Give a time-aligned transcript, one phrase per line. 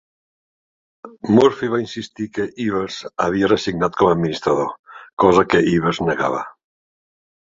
[1.39, 4.71] Murphy va insistir que Evers havia resignat com a administrador,
[5.25, 6.41] cosa que Evers negava.